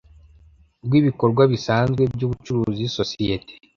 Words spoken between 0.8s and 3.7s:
rw ibikorwa bisanzwe by ubcuruzi sosiyete